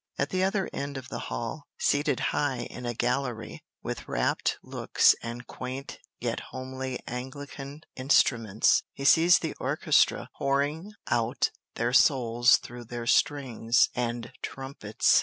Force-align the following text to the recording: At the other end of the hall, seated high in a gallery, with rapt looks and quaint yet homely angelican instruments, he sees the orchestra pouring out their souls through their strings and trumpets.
At 0.17 0.31
the 0.31 0.43
other 0.43 0.67
end 0.73 0.97
of 0.97 1.09
the 1.09 1.19
hall, 1.29 1.67
seated 1.77 2.19
high 2.33 2.61
in 2.71 2.87
a 2.87 2.93
gallery, 2.95 3.63
with 3.83 4.07
rapt 4.07 4.57
looks 4.63 5.13
and 5.21 5.45
quaint 5.45 5.99
yet 6.19 6.39
homely 6.49 6.97
angelican 7.07 7.81
instruments, 7.95 8.81
he 8.93 9.05
sees 9.05 9.37
the 9.37 9.53
orchestra 9.59 10.31
pouring 10.39 10.93
out 11.07 11.51
their 11.75 11.93
souls 11.93 12.57
through 12.57 12.85
their 12.85 13.05
strings 13.05 13.89
and 13.93 14.31
trumpets. 14.41 15.19